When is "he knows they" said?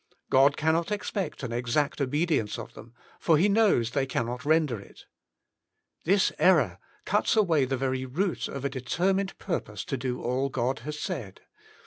3.37-4.07